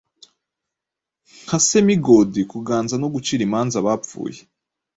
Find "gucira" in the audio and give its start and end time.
3.13-3.41